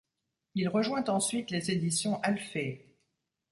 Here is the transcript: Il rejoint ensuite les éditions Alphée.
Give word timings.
Il 0.55 0.67
rejoint 0.67 1.03
ensuite 1.11 1.51
les 1.51 1.69
éditions 1.69 2.19
Alphée. 2.23 2.97